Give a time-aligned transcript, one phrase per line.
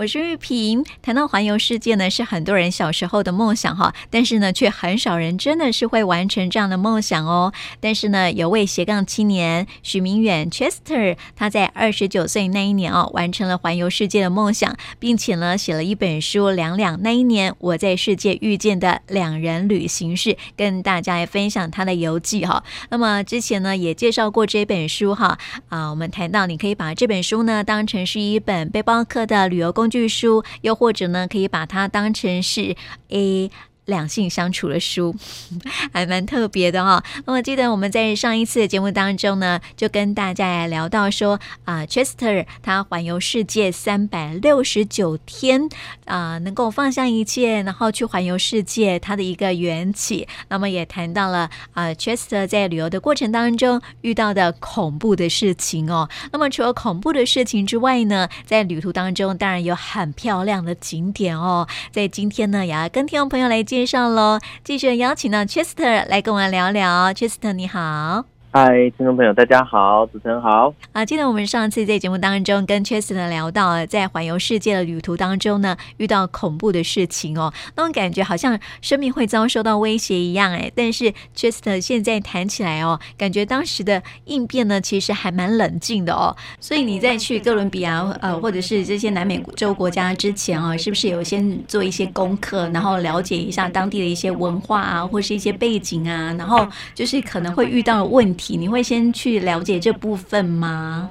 [0.00, 0.82] 我是玉萍。
[1.02, 7.52] 谈到环游世界呢，是很多人小时候的梦想哈，但是呢，却很少人真的是会完成这样的梦想哦。
[7.80, 22.64] 但是呢，有位斜杠青年许明远 Chester，他在二十九岁那一年哦，完成了环游世界的梦想，并且呢，写了一本书《两两那一年我在世界遇见的两人旅行是》，跟大家来分享他的游记哈。
[22.88, 25.38] 那么之前呢，也介绍过这本书哈
[25.68, 32.76] 啊，我们谈到你可以把这本书呢当成是一本背包客的旅游工具书，又或者呢，可以把它当成是
[33.08, 33.50] A。
[33.86, 35.14] 两性相处的书
[35.92, 45.68] 还蛮特别的哈、那么记得我们在上一次的节目当中呢，就跟大家来聊到说啊，Chester 他环游世界三百六十九天
[46.04, 50.28] 啊，能够放下一切，然后去环游世界，他的一个缘起。
[50.48, 56.08] 那么也谈到了啊，Chester 在旅游的过程当中遇到的恐怖的事情哦。
[56.32, 61.66] 那么除了恐怖的事情之外呢，在旅途当中当然有很漂亮的景点哦。
[61.90, 63.90] 在今天呢，也要跟听众朋友来介。
[63.90, 67.12] 绍喽，继续邀请到 Chester 来跟我聊聊。
[67.12, 68.39] Chester 你好。
[68.52, 70.74] 嗨，听众朋友，大家好，主持人好。
[70.90, 80.68] 啊，记得我们上次在节目当中跟 Chester 聊到，在环游世界的旅途当中呢，遇到恐怖的事情哦，那种感觉好像生命会遭受到威胁一样哎。
[80.74, 86.36] 但是 Chester 现在谈起来哦，感觉当时的应变呢，其实还蛮冷静的哦。
[86.58, 98.39] 所以你在去哥伦比亚呃，或者是这些南美洲国家之前啊，是不是有先做一些功课，然后了解一下当地的一些文化啊，或是一些背景啊，然后就是可能会遇到的问题。
[98.56, 101.10] 你会先去了解这部分吗？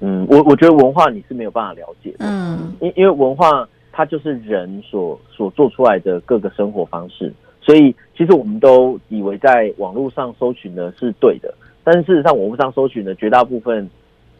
[0.00, 13.86] 嗯，我我觉得文化你是没有办法了解的，嗯，因因为文化它就是人所所做出来的各个生活方式，所以其实我们都以为在网络上搜寻的是对的，但是事实上网络上搜寻的绝大部分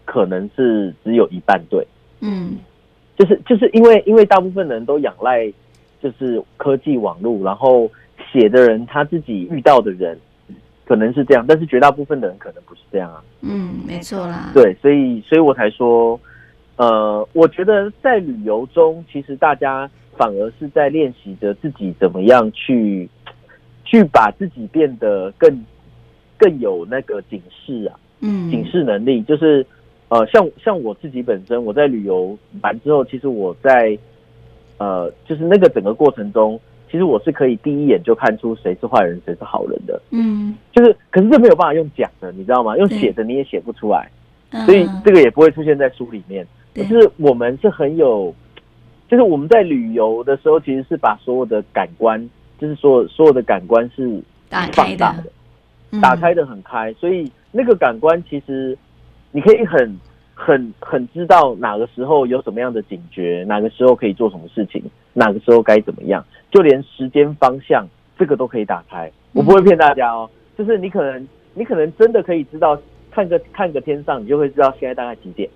[0.06, 1.86] 可能是只有一半对，
[2.20, 2.56] 嗯，
[3.19, 5.47] 就是就是因为因为大部分人都仰赖
[6.02, 7.86] 就是科技网络，然后
[8.33, 10.19] 写的人他自己遇到的人。
[10.91, 13.23] 可能是这样，但是绝大部分的人可能不是这样啊。
[13.42, 14.51] 嗯，没错啦。
[14.52, 16.18] 对，所以，所以我才说，
[16.74, 23.08] 呃，我觉得在旅游中，其实大家反而是在练习着自己怎么样去，
[23.84, 25.64] 去把自己变得更
[26.36, 29.23] 更有那个警示啊，嗯，警示能力。
[29.23, 29.64] 就是，
[30.08, 33.96] 呃，像像我自己本身，我在旅游完之后，其实我在，
[34.79, 36.61] 呃，就是那个整个过程中。
[36.90, 40.02] 其实我是可以第一眼就看出谁是坏人，谁是好人的。
[40.11, 42.77] 嗯，就是，可是这没有办法用讲的，你知道吗？
[42.77, 44.11] 用写的你也写不出来，
[44.67, 46.45] 所以这个也不会出现在书里面。
[46.74, 48.34] 就是我们是很有，
[49.08, 54.20] 就是我们在旅游的时候，其实是把所有的感官，就是所有所有的感官是
[54.73, 58.77] 放大的，打开的很开，所以那个感官其实
[59.30, 59.96] 你可以很。
[60.42, 67.86] 很很知道哪个时候有什么样的警觉，哪个时候可以做什么事情，哪个时候该怎么样，就连时间方向
[68.18, 69.12] 这个都可以打开。
[69.34, 72.80] 我不会骗大家哦，就是你可能你可能真的可以知道，
[73.11, 75.46] 看个看个天上，你就会知道现在大概几点。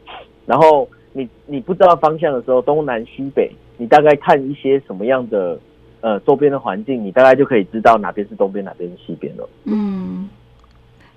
[0.44, 5.58] 然后你你不知道方向的时候，东南西北，你大概看一些什么样的
[6.02, 9.48] 呃周边的环境，你大概就可以知道哪边是东边，哪边是西边了。
[9.64, 10.28] 嗯。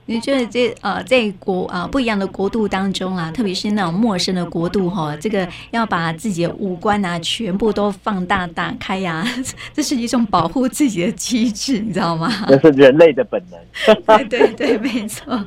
[0.07, 9.28] 你觉得这呃，在国啊、呃、不一样的国度当中啊，特别是那种陌生的国度哈，这个要把自己的五官啊全部都放大打开呀、啊，
[9.73, 12.34] 这是一种保护自己的机制，你知道吗？
[12.47, 13.59] 这是人类的本能。
[14.29, 15.45] 对对对，没错。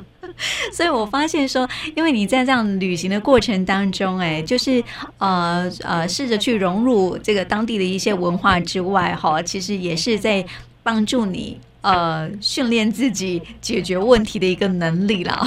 [0.71, 4.81] 所以我发现说，因为你在这样旅行的过程当中，哎，就是
[5.17, 10.45] 呃呃，试着去融入这个当地的一些文化之外，哈，其实也是在
[10.83, 11.59] 帮助你。
[11.81, 15.41] 呃，训练自己解决问题的一个能力啦，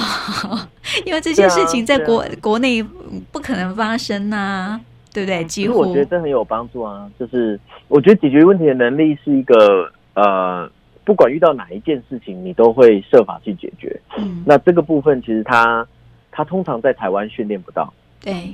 [1.05, 2.83] 因为这些事情在国、啊啊、国内
[3.31, 4.81] 不可能发生呐、啊，
[5.13, 5.43] 对不对？
[5.45, 7.09] 几乎我觉得这很有帮助啊。
[7.17, 7.57] 就是
[7.87, 10.69] 我觉得解决问题的能力是一个呃，
[11.05, 13.97] 不管遇到哪一件事情，你都会设法去解决。
[14.17, 15.87] 嗯，那这个部分其实他
[16.31, 17.93] 他通常在台湾训练不到。
[18.19, 18.53] 对。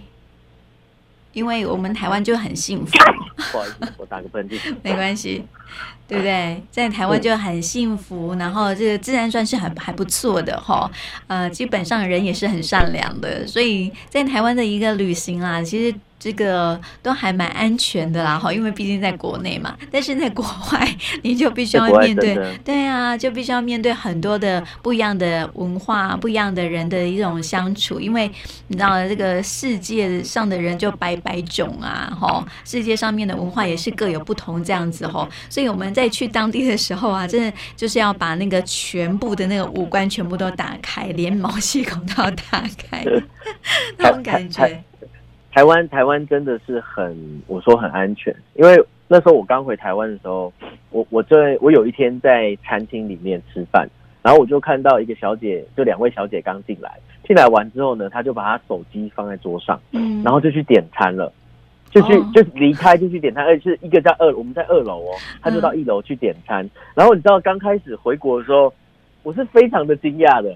[1.34, 2.92] 因为我们台湾就很幸福，
[3.52, 5.44] 不好意思，我打个喷嚏， 没关系，
[6.08, 6.62] 对不对？
[6.72, 10.90] 在台湾就很幸福，然后这个自然算是很还不错的哈，
[11.28, 15.96] 呃，基本上人也是很善良的，所以在台湾的一个旅行啊，其实。
[16.22, 19.76] 这个都还蛮安全的啦，哈，因为毕竟在国内嘛。
[19.92, 28.00] 但是在国外， 你就必须要面对，对啊，就必须要面对很多的不一样的文化、不一样的人的一种相处。
[28.00, 28.32] 因为
[28.68, 35.28] 你知道，这个世界上的人就百百种啊，哈，世界上面的文化也是各有不同这样子，哈。
[35.50, 43.04] 所以我们在去当地的时候啊，真的就是要把那个全部的那个五官全部都打开，连毛细孔都要打开，
[43.98, 44.84] 那种感觉。
[45.52, 50.52] 台湾台湾真的是很，我说很安全，因为那时候我刚回台湾的时候，
[50.92, 53.86] 我我在我有一天在餐厅里面吃饭，
[54.22, 56.90] 然后我就看到一个小姐，就两位小姐刚进来，
[57.28, 61.30] 进来完之后呢，她就把她手机放在桌上，嗯，然后就去点餐了，
[61.90, 65.12] 就去就离开就去点餐，而且是一个在二，我们在二楼哦，
[65.42, 68.74] 她就到一楼去点餐，然后你知道刚开始回国的时候，
[69.24, 70.56] 我是非常的惊讶的，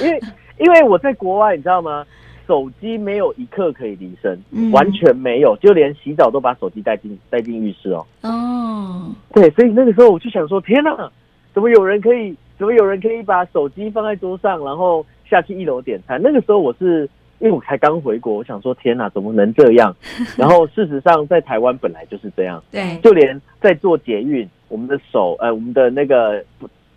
[0.00, 0.20] 因为
[0.58, 2.04] 因为我在国外，你知道吗？
[2.46, 8.06] 手机没有一刻可以离身，嗯，完全没有，就连洗澡都把手机带进带进浴室哦。
[8.22, 11.10] 哦，对，所以那个时候我就想说，天哪，
[11.54, 16.20] 怎么有人可以，怎么有人可以把手机放在桌上，然后下去一楼点餐？
[16.22, 17.08] 那个时候我是
[17.38, 19.94] 因为我才刚回国，我想说，天哪，怎么能这样？
[20.38, 26.44] 然后事实上，在台湾本来就是这样，对，就连在做捷运，我们的手，呃，我们的那个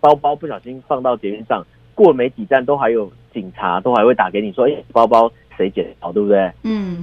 [0.00, 5.30] 包包不小心放到捷运上，过了没几站，都还有警察都还会打给你说，哎，包包。
[5.58, 6.52] 谁捡到，对不对？
[6.64, 7.02] 嗯，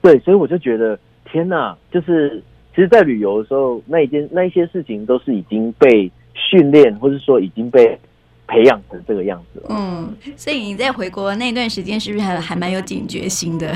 [0.00, 2.40] 对，所以我就觉得天哪，就是
[2.72, 7.98] 其实，在旅游的时候，那一件那一些事情都是已经被训练，或者说已经被
[8.46, 9.66] 培养成这个样子了。
[9.70, 13.74] 嗯，所以你在回国那段时间，是不是还还蛮有警觉心的？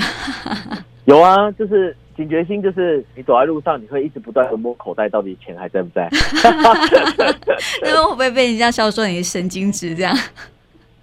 [1.06, 6.08] 有啊，就是警觉心，就是你走在路上，你会一直不断的摸口袋，到底钱还在不在？
[7.82, 10.16] 那会不会被人家笑说你神经质这样？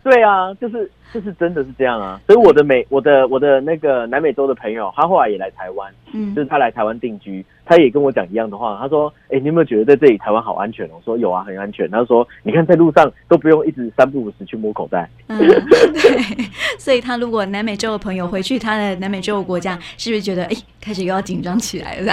[0.05, 0.89] 对啊，就是。
[1.13, 10.85] 就是真的是这样啊，所以我的美，我的我的那个南美洲的朋友，他后来也来台湾，嗯，就是他来台湾定居，他也跟我讲一样的话，他说，哎、欸，你有没有觉得在这里台湾好安全？
[10.89, 11.89] 我说有啊，很安全。
[11.89, 15.09] 他说，你看在路上都不用一直三不五时去摸口袋。
[15.27, 16.49] 嗯， 对。
[16.77, 22.11] 所以他如果南美洲的朋友回去他的南美洲的国家，是不是觉得哎、欸，开始又要紧张起来了？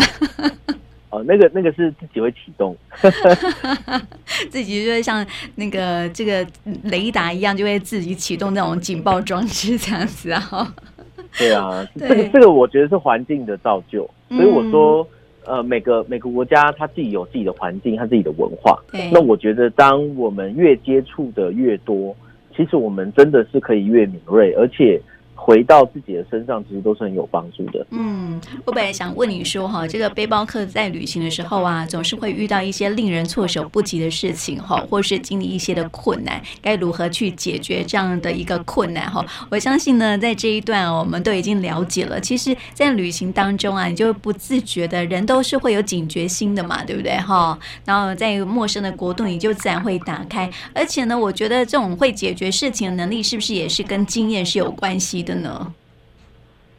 [1.13, 2.75] 哦，那个那个是自己会启动，
[4.49, 5.25] 自己就会像
[5.57, 6.45] 那个这个
[6.85, 10.75] 雷达一样，就会自己启动那种警报装置这样子啊。
[11.39, 15.07] 对啊，这个这个我觉得是环境的造就，所以我说，
[15.45, 18.83] 嗯、呃，每个每个国家它自己有自己的环境，它自己的文化。
[19.13, 22.17] 那我觉得，当我们越接触的越多，
[22.57, 24.99] 其实我们真的是可以越敏锐，而且。
[25.35, 27.85] 回到自己的身上，其实都是很有帮助的。
[27.91, 39.11] 嗯，我本来想问你说，哈，这个背包客在旅行的时候啊，总是会遇到一些令人措手不及的事情，哈，或是经历一些的困难，该如何去解决这样的一个困难？
[39.11, 42.21] 哈，我相信呢，在这一段我们都已经了解了。
[42.21, 47.17] 其实，在旅行当中啊，你就不自觉的，人都是会有警觉心的嘛，对不对？
[47.17, 50.49] 哈，然后在陌生的国度，你就自然会打开。
[50.73, 55.35] 而且呢，我觉得这种会解决事情的能力，是不是也是跟经验是有关系的？
[55.35, 55.75] 呢？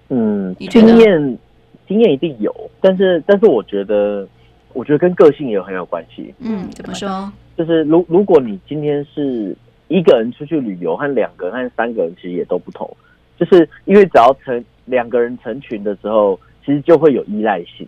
[0.10, 1.38] 嗯，经验
[1.88, 4.28] 经验一定有，但是但是我觉得，
[4.74, 6.34] 我觉得跟个性也很有关系。
[6.40, 7.32] 嗯，怎么说？
[7.58, 9.56] 就是如如果你今天是
[9.88, 12.90] 一个人出去旅游，和两个人和三个人其实也都不同。
[13.38, 17.88] 就是因为只要成两个人成群的时候，其实就会有依赖性。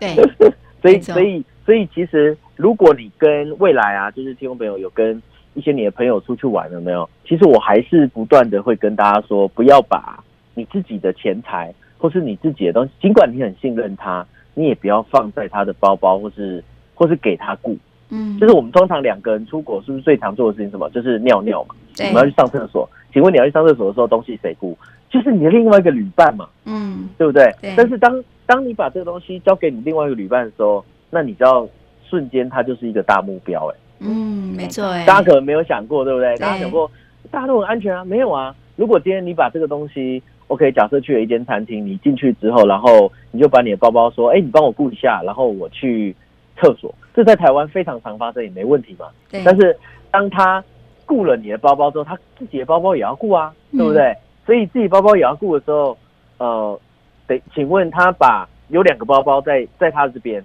[0.00, 0.14] 对，
[0.80, 5.20] 所以所以所以其实如果你跟未来啊，就是听众朋友有跟。
[5.58, 7.08] 一些你的朋友出去玩了没有？
[7.26, 10.22] 其实我还是不断的会跟大家说，不要把
[10.54, 14.24] 你自己的钱财或是你自己的东西，尽管你很信任他，
[14.54, 16.62] 你也不要放在他的包包，或是
[16.94, 17.76] 或是给他顾。
[18.10, 20.88] 嗯，就是我们通常两个人出国，是不是最常做的事情什么？
[20.90, 21.74] 就是尿尿嘛。
[21.98, 24.78] 我们要去上厕所，请问你要去上厕所的时候，东西谁顾？
[25.10, 26.48] 就是你的另外一个旅伴嘛。
[26.64, 27.52] 嗯，对不对？
[27.60, 27.74] 对。
[27.76, 31.68] 但是当当你把这个东西交给你另外一个旅伴的时候，那你知道
[32.08, 33.80] 瞬间它就是一个大目标哎、欸。
[34.00, 36.34] 嗯，没错哎，大家可能没有想过，对不对？
[36.34, 36.90] 对，大家想过，
[37.30, 38.04] 大家都很安全啊？
[38.04, 38.54] 没有啊。
[38.76, 46.14] 如果今天你把这个东西，OK，假设去了一间餐厅，你进去之后，然后你就把你的包包说，哎，你帮我顾一下，然后我去
[46.56, 49.06] 厕所，这在台湾非常常发生，也没问题嘛。
[49.30, 49.42] 对。
[49.44, 49.76] 但是
[50.12, 50.62] 当他
[51.04, 54.02] 顾了你的包包之后，他自己的包包也要顾啊，对不对？
[54.04, 54.16] 嗯。
[54.46, 55.98] 所以自己包包也要顾的时候，
[56.38, 56.80] 呃，
[57.26, 60.42] 得请问他把有两个包包在在他这边，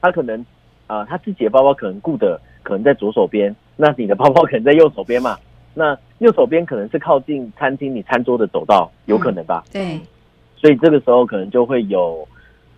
[0.00, 0.40] 他可能
[0.86, 2.40] 啊，呃，他自己的包包可能顾的。
[2.62, 5.36] 可能在左手边，那你的包包可能在右手边嘛？
[5.74, 9.64] 那右手边可能是靠近餐厅你餐桌的走道，有可能吧？
[9.68, 10.00] 嗯、对，
[10.54, 12.28] 所以这个时候可能就会有，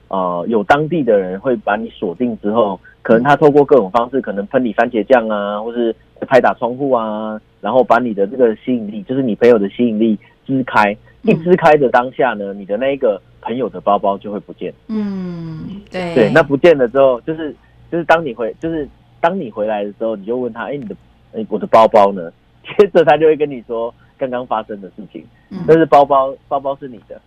[0.06, 5.92] 呃，有当地的人会把你锁定之后，可能他透过各种方式，可能喷你番茄酱啊，或是
[6.28, 14.72] 拍打窗户啊，然后把你的这个吸引力，就是你朋友的吸引力支开，一支开的当下呢，你的那一个朋友的包包就会不见。
[14.86, 17.52] 嗯，对，对，那不见了之后，就是
[17.90, 18.88] 就是当你回，就是。
[19.24, 20.94] 当你回来的时候，你就问他：“哎、欸，你的，
[21.32, 22.30] 哎、欸，我的包包呢？”
[22.76, 25.24] 接着他就会跟你说刚刚发生的事情。
[25.48, 27.18] 嗯、但是包包，包包是你的。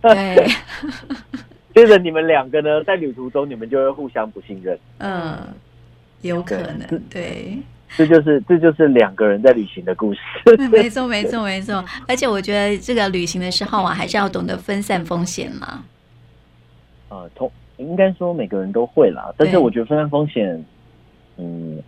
[0.00, 0.46] 对。
[1.74, 4.78] 接着你们两个呢，在旅途中，你们就会互相不信任。
[4.98, 5.38] 嗯，
[6.20, 7.02] 有可能。
[7.10, 7.58] 对。
[7.96, 10.20] 这就是这就是两个人在旅行的故事。
[10.70, 11.84] 没错， 没错，没错。
[12.06, 15.84] 而且我觉得这个旅行的时候啊，还是要懂得分散风险嘛。
[17.08, 20.64] 呃，同应该说每个人都会啦，但是我觉得分散风险，
[21.40, 21.82] 嗯，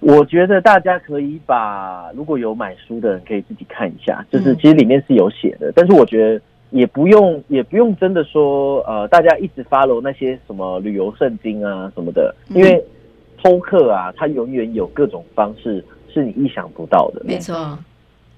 [0.00, 12.82] 我觉得大家可以把如果有买书的人可以自己看一下，就是其实里面是有写的，嗯、但是我觉得也不用也不用真的说呃，大家一直 follow 那些什么旅游圣经啊什么的，因为。
[13.44, 17.22] 偷客啊，他永远有各种方式是你意想不到的。
[17.22, 17.54] 没错，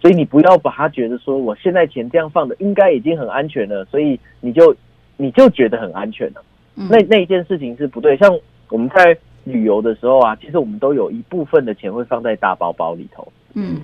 [0.02, 4.74] 所以你不要把他觉得说，我现在钱这样放的应该已经很安全了，所以你就
[5.16, 6.42] 你就觉得很安全了。
[6.74, 8.16] 嗯、那那一件事情是不对。
[8.16, 8.38] 像
[8.70, 9.16] 我们在
[9.52, 13.26] 旅游的时候啊，其实我们都有一部分的钱会放在大包包里头。
[13.54, 13.80] 嗯，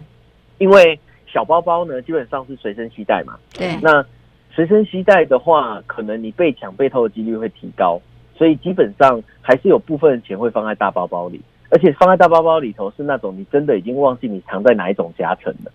[0.59, 3.39] 因为小包包呢，基本上是随身携带嘛。
[3.53, 3.77] 对。
[3.83, 4.05] 那
[4.53, 8.01] 随身携带的话，可能你被抢被偷的几率会提高。
[8.37, 11.41] 所以基本上还是有部分的钱会放在大包包里，
[11.71, 15.73] 而且放在大包包里头是那种你真的已经忘记你藏在哪一种夹层了。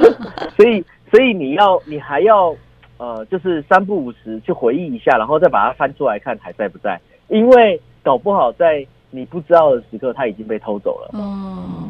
[0.54, 2.54] 所以，所以你要你还要
[2.98, 11.10] 呃，就是三不五时去回忆一下，然后再把它翻出来看还在不在，因为搞不好在你不知道的时刻，它已经被偷走了。
[11.12, 11.88] 哦，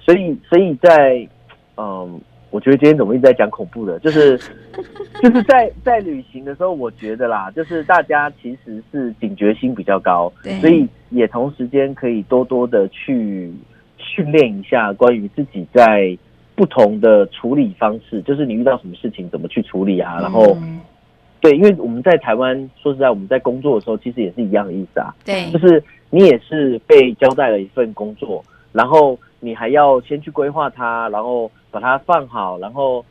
[0.00, 1.26] 所以，所以在
[1.76, 2.20] 嗯。
[2.52, 4.36] 我觉得今天怎么一直在讲恐怖的，就是
[5.22, 13.52] 就是在在旅行的时候，我觉得啦，就是大家其实是警觉心比较高，所以也同时间可以多多的去
[13.98, 16.18] 训练一下关于自己在
[16.56, 20.58] 不同的处理方式，就是你遇到什么事情怎么去处理啊，然后
[21.40, 25.80] 对，因为我们在台湾，说实在，我们在工作的时候其实也是一样的意思啊，对，就是
[26.10, 31.50] 你也是被交代了一份工作，然后你还要先去规划它，然后。
[31.72, 33.04] 把它放好，然后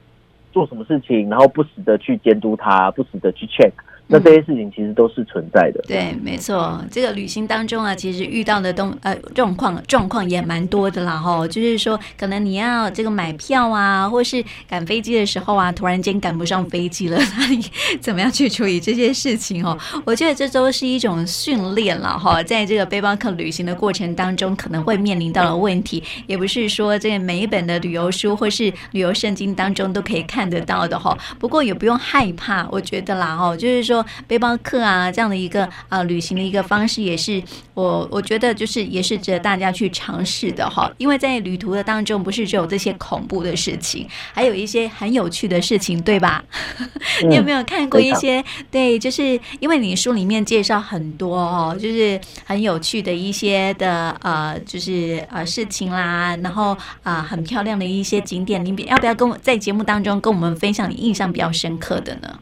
[0.52, 3.72] 做什么事情，然后不时的去监督它，不时的去 check。
[4.12, 5.80] 那这些事情其实都是存在的。
[5.82, 6.84] 嗯、对，没错。
[6.90, 11.48] 这个旅行当中啊，其实遇到的东呃状况状况也蛮多的啦哈。
[11.48, 17.64] 就是说，可能你要这个买票啊，或是赶飞机的时候啊，突然间赶不上飞机了，那你
[18.02, 19.78] 怎么样去处理这些事情哦？
[20.06, 22.42] 我觉得这都是一种训练了哈。
[22.42, 31.16] 在这个背包客旅行的过程当中，可能会面临到的问题，也不是说这个每一本的旅游书或是旅游圣经当中都可以看得到的哈。
[31.38, 33.99] 不过也不用害怕，我觉得啦哈，就是说。
[34.28, 37.42] 背包客啊，这样的一个呃旅行的一个方式，也是
[37.74, 40.92] 我我觉得就是也是值得大家去尝试的哈。
[40.98, 46.44] 因为在旅途的当中，不是只有这些恐怖的事情，还有一些很有趣的事情，对吧？
[47.24, 48.44] 嗯、你有没有看过一些？
[48.72, 56.72] 对，就是因为你书里面介绍很多哦，就是很有趣的一些的呃，就是呃事情啦，然后
[57.04, 62.40] 啊、呃、很漂亮的一些景点，你要不要跟我在节目当中跟我们分享你印象比较深刻的呢？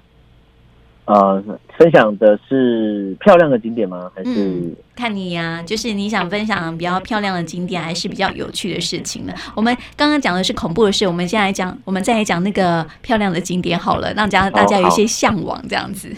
[1.07, 1.41] 呃，
[1.77, 4.11] 分享的是漂亮的景点吗？
[4.13, 5.63] 还是、嗯、看你呀、啊？
[5.63, 9.33] 就是你想分享比较漂亮的景点，还是比较有趣的事情呢？
[9.55, 16.13] 我们刚刚讲的是恐怖的事，我们现在来讲，我们再来讲那个漂亮的景点好了，让家大家有一些向往这样子。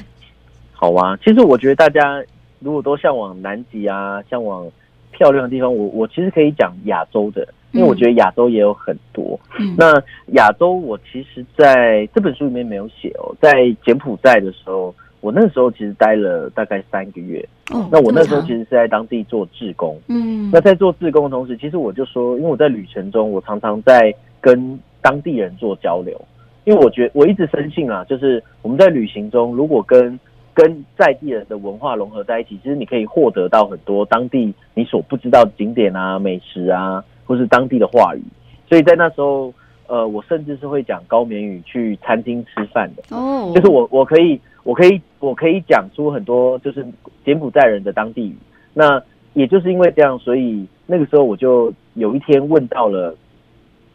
[0.74, 2.24] 好啊，其实我觉得大家
[2.58, 4.68] 如果都向往南极啊，向往
[5.12, 7.48] 漂亮的地方，我我其实可以讲亚洲的。
[7.72, 9.40] 因为我觉得亚洲也有很多。
[9.60, 10.02] 嗯，那
[10.34, 13.52] 亚洲我其实在这本书里面没有写哦，在
[13.86, 17.48] 柬埔寨的时候，我那时候其实待了大概三个月。
[17.72, 20.00] 哦，那我那时候其实是在当地做志工。
[20.08, 24.12] 嗯，那在做志工的同时，其实我就说，因为我在旅程中，我常常在
[24.42, 26.20] 跟当地人做交流，
[26.66, 30.20] 因为我觉得我一直深信啊，就是我们在旅行中，如果跟
[30.56, 37.04] 跟在地人的文化融合在一起，其实你可以获得到很多当地你所不知道的景点啊、美食啊。
[37.30, 38.24] 或是当地的话语，
[38.68, 39.54] 所以在那时候，
[39.86, 43.04] 呃，我甚至是会讲高棉语去餐厅吃饭的。
[43.16, 43.56] 哦，oh.
[43.56, 46.84] 就是我我可以我可以我可以讲出很多就是
[47.24, 48.36] 柬埔寨人的当地语。
[48.74, 49.00] 那
[49.34, 53.16] 也就是因为这样，所以那个时候我就有一天问到了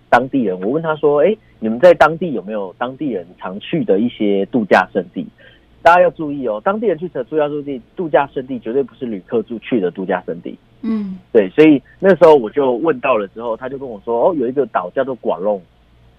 [0.09, 5.27] 当地人，我问他说：“哎，你们在当地有没有当地人常去的一些度假胜地？”
[5.83, 10.57] 大家要注意哦，当地人去的度假胜地，度假胜地绝对不是旅客住去的度假胜地。
[10.87, 15.59] 嗯，对，所以那时候我就问到了之后，他就跟我说，哦，有一个岛叫做寡弄，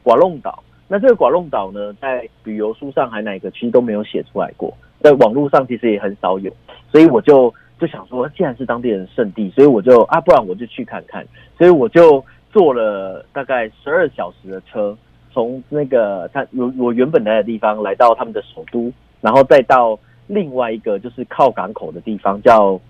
[0.03, 0.63] 寡弄岛。
[0.88, 6.51] 那这个寡弄岛呢，在旅游书上还哪个其实都没有写出来过，在网络上其实也很少有。
[6.91, 11.24] 所以我就就想说，既然是当地人圣地，所以我就啊，不然我就去看看。
[11.60, 14.98] 所以我就坐了大概十二小时的车，
[15.31, 18.91] 从那个他我我原本来的地方来到他们的首都，
[19.22, 19.95] 然后再到
[20.25, 22.81] 另外一个就是靠港口的地方叫。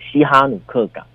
[0.00, 1.06] 西哈努克港，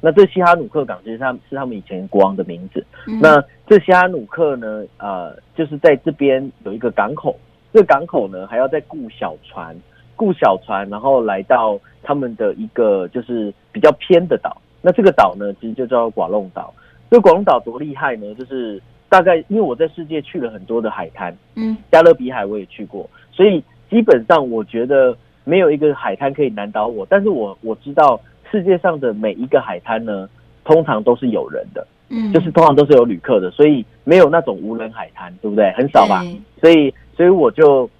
[0.00, 2.84] 那这西哈努克港其实他们是他们以前国王的名字。
[3.06, 7.36] 嗯、那这西哈努克呢，呃，就是在这边有一个港口，
[7.72, 9.74] 这个港口呢还要再雇小船，
[10.16, 14.60] 雇小船，然后来到他们的一个就是比较偏的岛。
[14.82, 16.72] 那这个岛呢，其实就叫寡弄岛。
[17.10, 18.34] 这个寡弄岛多厉害呢？
[18.34, 27.06] 就是大概因为我在世界去了很多的海滩，嗯，加勒比海我也去过，所以基本上我觉得没有一个海滩可以难倒我。
[27.08, 28.20] 但是我我知道
[28.54, 30.28] 世界上的每一个海滩呢，
[30.64, 35.72] 通常都是有人的，嗯，就是通常都是有旅客的，所以没有那种无人海滩，对不对？
[35.72, 36.22] 很少吧？
[36.60, 37.90] 所以所以我就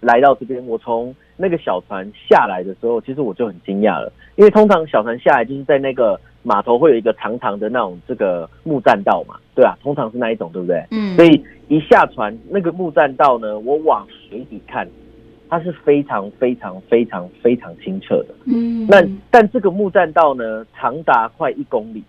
[0.00, 1.14] 来到这边，我从。
[1.42, 10.84] 那个小船下来的时候，其实我就很惊讶了，因为通常小船下来就是在那个码头会有一个长长的那种这个木栈道嘛，对啊，通常是那一种，对不对？
[10.90, 11.16] 嗯。
[11.16, 14.86] 所以一下船，那个木栈道呢，我往水底看，
[15.50, 18.34] 它是非常非常非常非常清澈的。
[18.46, 18.86] 嗯。
[18.88, 22.02] 那但这个木栈道呢，长达快一公里，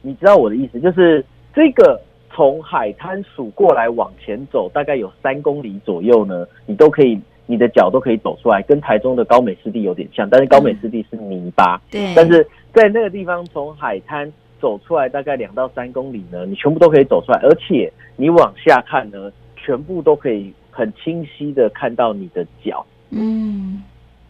[0.00, 2.00] 你知道我的意思，就是这个
[2.30, 7.20] 从海滩数过来往前走，大概有三公里左右呢，你都可以。
[7.44, 11.78] 你的脚都可以走出来，跟台中的高美湿地有点像，但是高美湿地是泥巴。
[11.90, 12.14] 对。
[12.14, 22.84] 但是在那个地方，从海滩走出来大概两到三公里呢，你全部都可以走出来，而且你往下看呢，全部都可以很清晰的看到你的脚。
[23.10, 23.80] 嗯。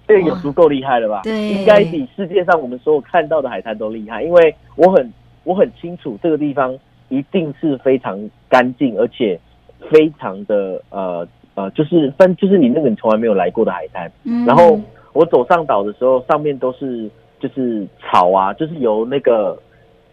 [0.06, 1.22] 这个有足够厉害了吧？
[1.22, 1.48] 对。
[1.48, 5.10] 应该比世界上我们所有看到的海滩都厉害，因为我很
[5.44, 8.18] 我很清楚这个地方一定是非常
[8.50, 9.40] 干净，而且
[9.90, 11.26] 非常的呃。
[11.54, 14.80] 呃，就是分，就是你那个你从来没有来过的海滩，嗯，然后
[15.12, 19.54] 我走上岛的时候，上面都是就是草啊，就是由那个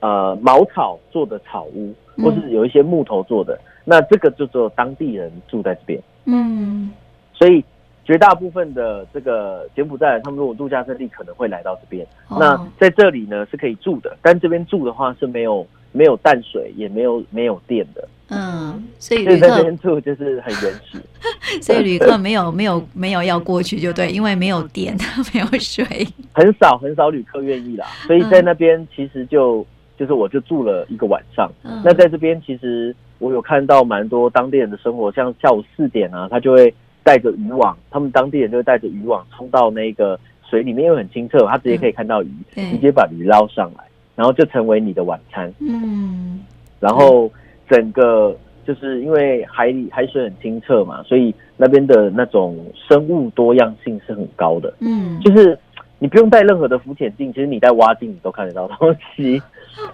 [0.01, 6.91] 呃茅草做的草屋，或是有一些木头做的，嗯，那这个就只有当地人住在这边，嗯，
[7.33, 7.63] 所以
[8.05, 18.07] 绝大部分的这个柬埔寨，他们如果度假胜地可能会来到这边，哦，那在这里呢是可以住的，但这边住的话是没有没有淡水，也没有没有电的。
[18.31, 21.01] 嗯，所以旅客在这边住就是很原始，
[21.63, 24.95] 所以旅客没有没有没有要过去就对， 因为没有电，
[25.33, 25.83] 没有水，
[26.31, 27.87] 很少很少旅客愿意啦。
[28.05, 29.65] 所以在那边其实就
[29.99, 31.51] 就是我就住了一个晚上。
[31.63, 43.83] 嗯、那在这边其实我有看到蛮多当地人的生活，像下午四点啊，他就会带着渔网，他们当地人就会带着渔网冲到那个水里面，因为很清澈，他直接可以看到鱼，嗯、直接把鱼捞上来，
[44.15, 45.53] 然后就成为你的晚餐。
[45.59, 46.39] 嗯，
[46.79, 47.29] 然后。
[47.71, 48.35] 整个
[48.65, 54.73] 就是因为海里海水很清澈嘛，所以那边的那种生物多样性是很高的。
[54.79, 55.55] 嗯，就是
[55.99, 59.39] 你不用带任何的浮潜镜，其实你带蛙镜你都看得到东西。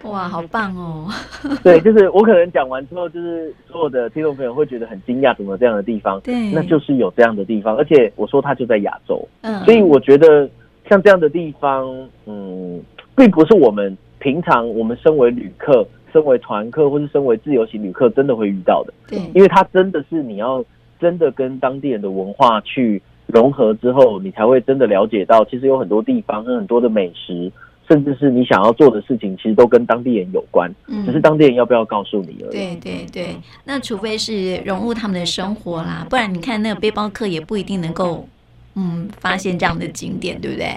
[0.04, 1.08] 哇，好棒哦！
[1.64, 6.20] 对，就是我可能讲完之后，就是所有的听众朋友会觉得很惊讶，怎么这样的地方？
[6.22, 9.28] 对，那就是有这样的地方，而且我说它就在亚洲。
[9.42, 10.50] 嗯，所以我觉得
[10.90, 11.86] 像这样的地方，
[12.26, 12.82] 嗯，
[13.16, 15.86] 并不是我们平常我们身为旅客。
[16.14, 18.94] 身为团客或是身为自由行旅客，真的会遇到的。
[19.06, 20.64] 对，因为它真的是你要
[20.98, 27.52] 真的跟当地人的文化去融合之后，你才会真的了解到，其实有很多地方跟很多的美食，
[27.88, 30.74] 甚至是你想要做的事情，其实都跟当地人有关。
[30.88, 32.52] 嗯，只是当地人要不要告诉你而已。
[32.52, 38.28] 对对对，那除非是融入他们的生活啦，不然你看那个背包客也不一定能够
[38.76, 40.76] 嗯发现这样的景点，对不对？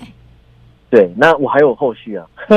[0.91, 2.27] 对，那我还有后续啊。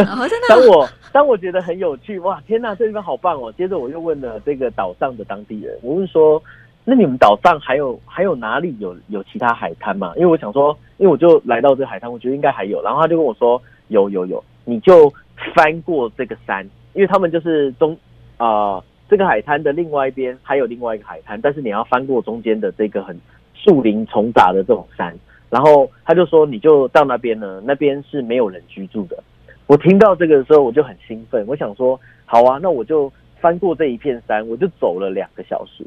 [0.48, 3.52] 当我当我觉得很有趣，哇，天哪，这地方好棒哦！
[3.58, 6.42] 接着我又问了这个岛上的当地人，我问说，
[6.86, 10.14] 那你们岛上还有还有哪里有有其他海滩吗？
[10.16, 12.82] 因为我想说，因为我就来到这个海滩，我觉得应该还有。
[12.82, 13.62] 然后他就跟我说，
[13.92, 15.14] 有有有，你就
[15.54, 17.96] 翻过这个山，因为他们就是中
[18.38, 23.16] 啊、呃、这个海滩的另外一边还有另外一个海滩，但是你要翻过中间的这个很
[23.54, 25.16] 树林丛杂的这种山。
[25.50, 29.22] 然后他就说，你就到那边呢，那边是没有人居住的。
[29.68, 35.86] 我听到这个的时候，我就很兴奋，我想说，好啊，那我就翻过这一片山，我就走了两个小时，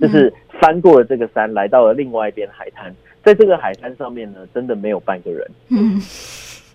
[0.00, 2.94] 就是翻过了这个山，来到了另外一边海滩。
[3.24, 5.44] 在这个海滩上面呢，真的没有半个人。
[5.70, 6.00] 嗯，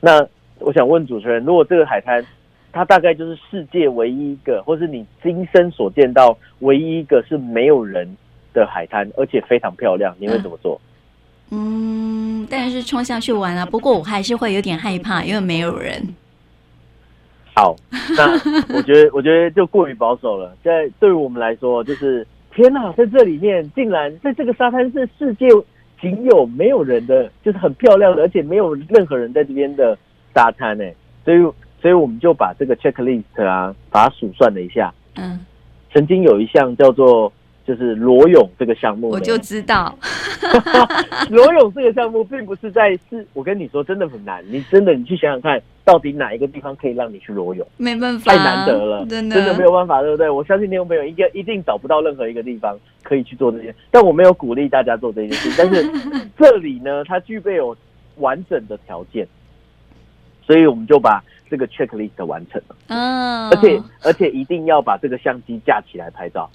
[0.01, 0.27] 那
[0.59, 2.25] 我想问主持人，如果这个海滩，
[2.71, 8.07] 它大概就是世界唯一一个，或是你今生所见到唯一一个是没有人
[8.53, 10.79] 的海滩，而且非常漂亮，你会怎么做？
[11.51, 13.65] 嗯，当然是冲下去玩啊！
[13.65, 16.01] 不过我还是会有点害怕，因为没有人。
[17.53, 17.75] 好，
[18.17, 18.33] 那
[18.75, 20.53] 我觉得，我觉得就过于保守了。
[20.63, 25.47] 在对于我们来说，就是天哪，在这里面竟然在这个沙滩是世界
[26.01, 29.97] 仅有没有人的，就是很漂亮的，而且没有任何人在这边的
[30.35, 30.83] 沙滩呢。
[31.23, 31.37] 所以，
[31.81, 34.93] 所以我们就把这个 checklist 啊，把它数算了一下。
[35.15, 35.43] 嗯，
[35.91, 37.33] 曾经有一项叫做。
[37.67, 39.97] 就是裸泳这个项目，我就知道，
[41.31, 47.67] 裸泳这个项目并不是在是，我跟你说真的很难，你真的你去想想看，到底哪一个地方可以让你去裸泳？
[47.77, 50.29] 没办法，太难得了，真的真的没有办法，对不对？
[50.29, 55.89] 我相信听众朋友应该一定找不到任何一个地方可以去做这些，但我没有鼓励大家做这件事，但是
[56.37, 57.75] 这里呢，它具备有
[58.17, 59.27] 完整的条件，
[60.45, 62.75] 所以我们就把这个 checklist 完成了。
[62.87, 66.49] 嗯，而且而且一定要把这个相机架起来拍照，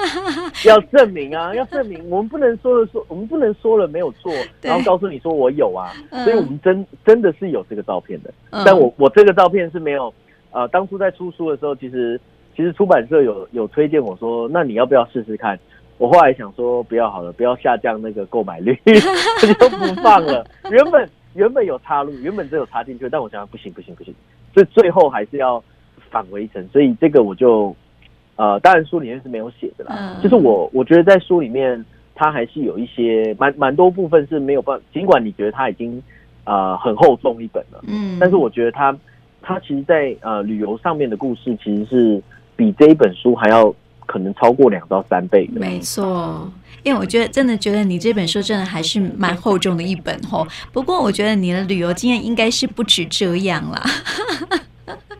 [0.64, 5.92] 要证明啊，要证明我们不能说了说，我们不能说了没有错，然后告诉你说我有啊，
[6.24, 8.32] 所以我们真真的是有这个照片的。
[8.64, 10.12] 但我我这个照片是没有，
[10.50, 12.20] 呃，当初在出书的时候，其实
[12.54, 15.58] 其实出版社有有推荐我说，那你要不要试试看？
[15.98, 20.46] 我后来想说，不要好了，不要下降那个购买率，我 就不放了。
[20.70, 24.14] 原本原本有插入，原本只有插进去，但我想不行不行不行，
[24.52, 25.62] 所以最后还是要
[26.10, 26.66] 返回一层。
[26.72, 27.74] 所以这个我就
[28.36, 30.18] 呃，当然书里面是没有写的啦。
[30.22, 36.02] 就是我我觉得在书里面，它还是有一些蛮蛮多部分是没有办法，尽管你觉得它已经
[36.44, 38.96] 呃很厚重一本了，嗯，但是我觉得它
[39.42, 42.22] 它其实在呃旅游上面的故事，其实是
[42.56, 43.74] 比这一本书还要。
[44.06, 46.50] 可能超过两到三倍，没错。
[46.82, 50.46] 因为我觉得真的觉得你这本书真的还是蛮厚重的一本吼。
[50.72, 53.84] 不过我觉得你的旅游经验应该是不止这样啦。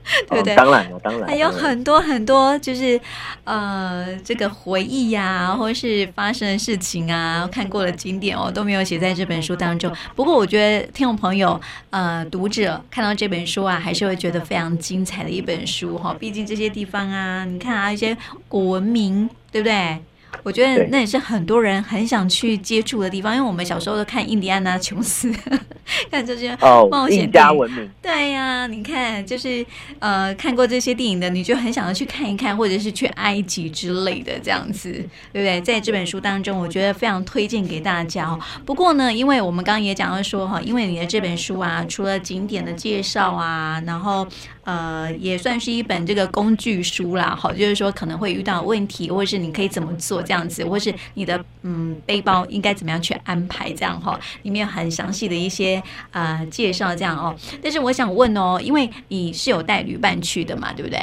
[0.30, 0.54] 对不对？
[0.54, 1.28] 当然了，当然。
[1.28, 3.00] 还有很多很多，就是
[3.44, 9.92] 呃，这个回忆呀、啊，或是发生的事情啊，看过的经典哦，都没有写在这本书当中。
[10.14, 16.14] 不过，我觉得听众朋友、呃，读者看到这本书啊，还是会觉得非常精彩的一本书哈。
[16.18, 18.16] 毕竟这些地方啊，你看啊，一些
[18.48, 19.98] 古文明，对不对？
[20.42, 25.32] 我觉得那也是很多人很想去接触的地方，因为我们小时候都看印第安纳琼斯，
[26.10, 26.56] 看这些
[26.90, 27.90] 冒险家文明。
[28.00, 29.64] 对呀、啊，你看，就是
[29.98, 34.92] 呃看过这些电影的，你就很想要去看一看，或者是去埃及之类的这样子，
[35.32, 35.60] 对不对？
[35.62, 38.38] 在这本书当中，我觉得非常推荐给大家哦。
[38.64, 44.26] 不过呢，因为我们刚刚也讲到说哈，因为你的这本书啊，除了景点的介绍啊，然后
[44.66, 50.20] 呃也算是一本这个工具书啦，好，就是说可能会遇到问题，或者是你可以怎么做。
[50.20, 53.72] 这样子，或是你的嗯背包应该怎么样去安排？
[53.72, 57.34] 这样哈，里面有很详细的一些呃介绍，这样哦。
[57.62, 61.00] 但是我想问哦，因为你是有带旅伴去的嘛，对不对？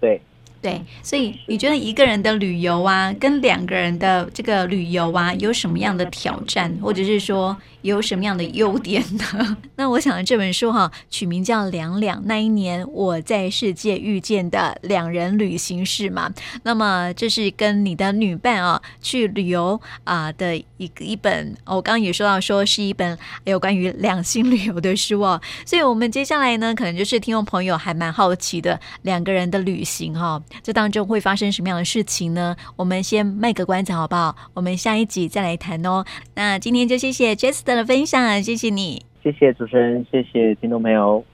[0.00, 0.20] 对。
[0.62, 9.56] 对，所以你觉得一个人的旅游啊，跟两个人的这个旅游啊，有什么样的挑战，或者是说有什么样的优点呢？
[9.76, 16.32] 那我想这本书哈，取名叫《两两那一年我在世界遇见的两人旅行是》嘛。
[16.62, 25.40] 那么这是跟你的女伴啊去旅游啊的一个一本，我刚刚也说到说是一本有关于两性旅游的书哦。
[25.64, 30.42] 所以我们接下来呢，可能就是听众朋友还蛮好奇的两个人的旅行哈。
[30.62, 32.54] 这当中会发生什么样的事情呢？
[32.76, 34.34] 我们先卖个关子好不好？
[34.54, 36.04] 我们下一集再来谈哦。
[36.34, 41.24] 那今天就谢谢 just 的分享，谢谢你，谢谢主持人，谢谢听众朋友。